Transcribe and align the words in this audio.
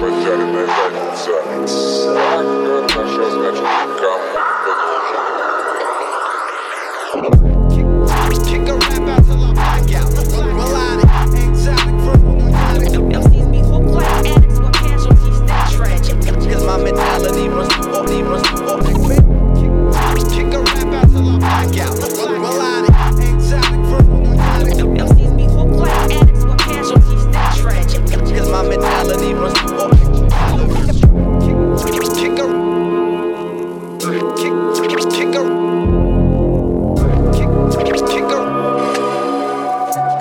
Поджаренная 0.00 0.66
задница. 1.24 2.63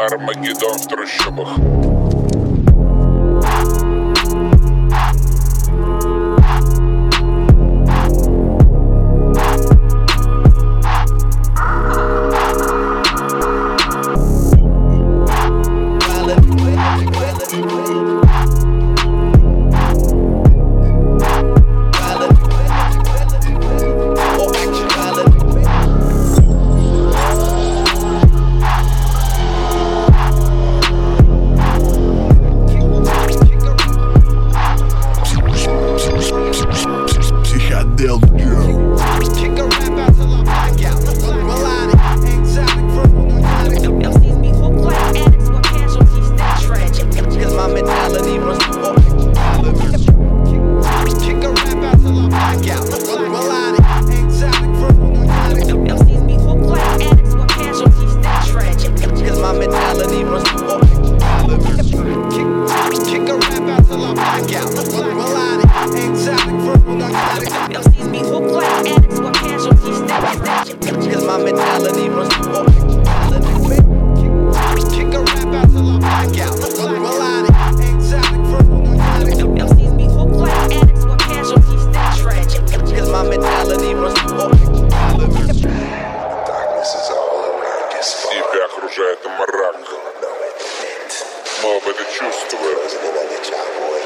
Армагеддон 0.05 0.77
в 0.77 0.87
трущобах. 0.87 1.92
Black 68.53 68.85
addicts 68.85 69.17
were 69.19 69.31
casualties. 69.31 69.99
Cause 71.11 71.25
my 71.25 71.37
mentality 71.41 72.07
runs 72.09 72.31
through 72.35 72.53
all 72.53 72.65
Kick 74.93 75.09
a 75.09 75.25
rap 75.25 75.49
out 75.57 75.65
till 75.73 75.89
I 75.89 75.97
black 75.97 76.37
out. 76.37 76.53
Melodic, 77.01 77.49
exotic, 77.95 78.45
verbal, 78.45 78.85
narcotic. 78.93 79.49
MCs 79.57 79.97
be 79.97 80.05
hooked 80.05 80.37
like 80.37 80.53
addicts 80.71 81.01
were 81.03 81.17
casualties. 81.17 81.87
That's 81.89 82.21
tragic. 82.21 82.61
Cause 82.69 83.09
my 83.09 83.23
mentality 83.23 83.95
runs 83.95 84.19
through 84.21 84.41
all 84.41 84.51
Тебя 88.29 88.65
окружает 88.65 89.25
мрак. 89.25 89.77
Мы 91.63 91.69
оба 91.75 91.89
это 91.89 92.05
чувствуем. 92.05 92.77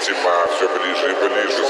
Тьма 0.05 0.47
все 0.55 0.69
ближе 0.69 1.11
и 1.11 1.15
ближе. 1.27 1.63